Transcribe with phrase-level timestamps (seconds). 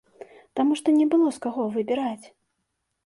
[0.59, 2.25] Таму што не было, з каго выбіраць.